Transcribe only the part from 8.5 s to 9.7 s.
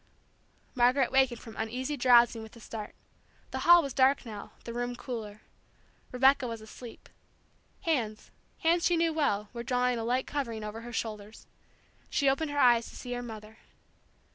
hands she knew well, were